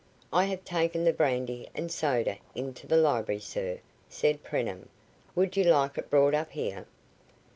[0.33, 3.77] "I have taken the brandy and soda into the library, sir,"
[4.09, 4.89] said Preenham.
[5.35, 6.87] "Would you like it brought up here?"